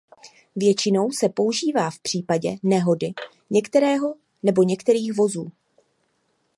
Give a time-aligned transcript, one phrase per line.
[0.55, 3.13] Většinou se používá v případě nehody
[3.49, 5.51] některého nebo některých vozů.